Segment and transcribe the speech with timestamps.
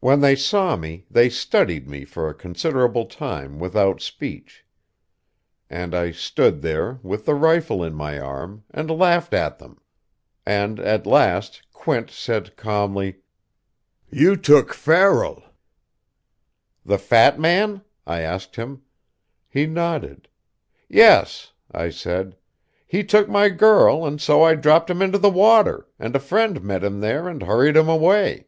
[0.00, 4.62] "When they saw me, they studied me for a considerable time without speech.
[5.70, 9.80] And I stood there, with the rifle in my arm, and laughed at them.
[10.44, 13.20] And at last, Quint said calmly:
[14.10, 15.42] "'You took Farrell.'
[16.84, 18.82] "'The fat man?' I asked him.
[19.48, 20.28] He nodded.
[20.90, 22.36] 'Yes,' I said.
[22.86, 26.62] 'He took my girl, and so I dropped him into the water, and a friend
[26.62, 28.42] met him there and hurried him away.'